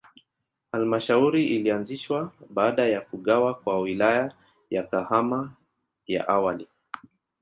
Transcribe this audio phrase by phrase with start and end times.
[0.71, 4.31] Halmashauri ilianzishwa baada ya kugawa kwa Wilaya
[4.69, 5.53] ya Kahama
[6.07, 6.67] ya awali.